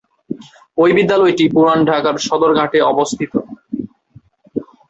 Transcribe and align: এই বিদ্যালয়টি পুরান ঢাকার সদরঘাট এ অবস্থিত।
এই 0.77 0.91
বিদ্যালয়টি 0.97 1.45
পুরান 1.53 1.79
ঢাকার 1.89 2.15
সদরঘাট 2.27 2.71
এ 2.77 2.81
অবস্থিত। 2.93 3.33